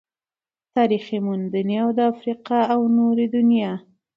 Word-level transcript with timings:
تاريخي 0.75 1.17
موندنې 1.25 1.75
او 1.83 1.89
د 1.97 1.99
افريقا 2.11 2.59
او 2.73 2.81
نورې 2.97 3.25
دنيا 3.35 3.73